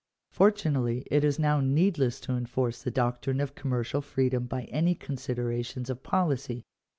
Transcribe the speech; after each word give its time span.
§4. 0.31 0.35
Fortunately 0.35 1.05
it 1.11 1.23
is 1.23 1.37
now 1.37 1.59
needless 1.59 2.19
to 2.19 2.31
enforce 2.31 2.81
the 2.81 2.89
doctrine 2.89 3.39
of 3.39 3.53
commercial 3.53 4.01
freedom 4.01 4.45
by 4.47 4.63
any 4.63 4.95
considerations 4.95 5.91
of 5.91 6.01
policy. 6.01 6.65